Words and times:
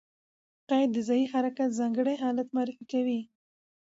قید 0.69 0.89
د 0.93 0.97
ځایي 1.07 1.25
حرکت 1.33 1.69
ځانګړی 1.79 2.15
حالت 2.23 2.47
معرفي 2.55 2.85
کوي. 2.91 3.19